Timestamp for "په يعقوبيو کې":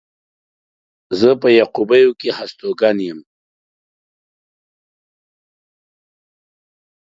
1.41-2.29